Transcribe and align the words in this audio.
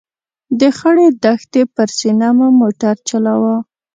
د 0.59 0.61
خړې 0.77 1.07
دښتې 1.23 1.61
پر 1.75 1.87
سینه 1.97 2.29
مو 2.37 2.47
موټر 2.61 2.95
چلاوه. 3.07 3.55